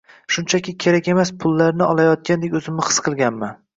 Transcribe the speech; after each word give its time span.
shunchaki 0.35 0.71
kerak 0.85 1.09
emas 1.13 1.31
pullarni 1.43 1.85
olayotgandek 1.91 2.57
o‘zimni 2.61 2.87
his 2.89 3.03
qilganman. 3.11 3.55